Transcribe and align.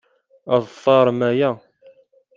Ad 0.55 0.65
tarem 0.81 1.21
aya. 1.29 1.49